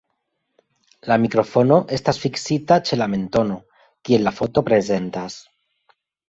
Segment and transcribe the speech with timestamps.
[1.11, 3.59] La mikrofono estas fiksita ĉe la mentono,
[4.09, 5.37] kiel la foto prezentas.